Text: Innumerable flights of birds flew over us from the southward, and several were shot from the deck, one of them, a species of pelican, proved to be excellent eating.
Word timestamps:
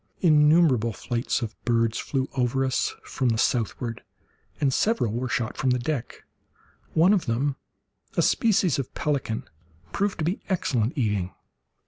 Innumerable 0.21 0.93
flights 0.93 1.43
of 1.43 1.53
birds 1.63 1.99
flew 1.99 2.27
over 2.35 2.65
us 2.65 2.95
from 3.03 3.29
the 3.29 3.37
southward, 3.37 4.01
and 4.59 4.73
several 4.73 5.13
were 5.13 5.29
shot 5.29 5.57
from 5.57 5.69
the 5.69 5.77
deck, 5.77 6.23
one 6.95 7.13
of 7.13 7.27
them, 7.27 7.55
a 8.17 8.23
species 8.23 8.79
of 8.79 8.91
pelican, 8.95 9.43
proved 9.91 10.17
to 10.17 10.25
be 10.25 10.41
excellent 10.49 10.97
eating. 10.97 11.29